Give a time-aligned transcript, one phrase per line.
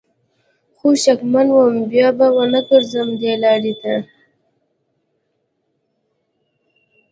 [0.77, 3.95] خو شکمن وم بیا به ونه ګرځم دې لار ته